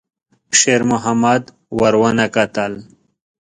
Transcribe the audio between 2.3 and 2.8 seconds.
کتل.